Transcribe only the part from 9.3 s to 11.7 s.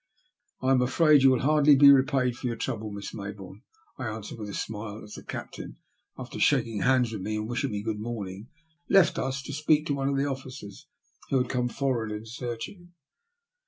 to speak to one of the officers who had come